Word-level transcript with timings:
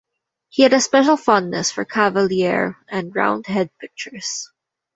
He 0.49 0.63
had 0.63 0.73
a 0.73 0.81
special 0.81 1.15
fondness 1.15 1.69
for 1.71 1.85
Cavalier 1.85 2.75
and 2.87 3.15
Roundhead 3.15 3.69
pictures. 3.77 4.49